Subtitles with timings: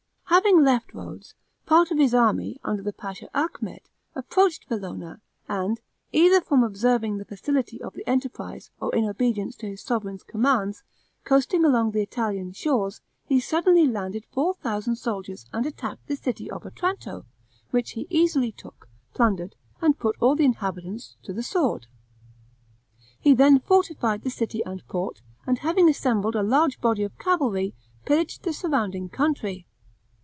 [0.31, 5.81] Having left Rhodes, part of his army, under the Pasha Achmet, approached Velona, and,
[6.13, 10.83] either from observing the facility of the enterprise, or in obedience to his sovereign's commands,
[11.25, 16.49] coasting along the Italian shores, he suddenly landed four thousand soldiers, and attacked the city
[16.49, 17.25] of Otranto,
[17.71, 21.87] which he easily took, plundered, and put all the inhabitants to the sword.
[23.19, 27.75] He then fortified the city and port, and having assembled a large body of cavalry,
[28.05, 29.67] pillaged the surrounding country.